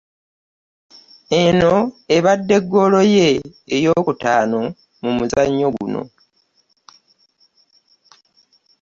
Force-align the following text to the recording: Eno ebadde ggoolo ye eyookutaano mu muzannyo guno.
Eno 1.41 1.73
ebadde 2.15 2.55
ggoolo 2.63 2.99
ye 3.15 3.29
eyookutaano 3.75 4.61
mu 5.01 5.09
muzannyo 5.17 5.67
guno. 5.75 6.01